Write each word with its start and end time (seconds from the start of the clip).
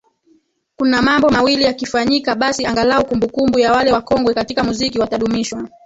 Kuna 0.75 1.01
mambo 1.01 1.29
mawili 1.29 1.63
yakifanyika 1.63 2.35
basi 2.35 2.65
angalau 2.65 3.05
kumbukumbu 3.05 3.59
ya 3.59 3.71
wale 3.71 3.91
wakongwe 3.91 4.33
katika 4.33 4.63
muziki 4.63 4.99
watadumishwa 4.99 5.69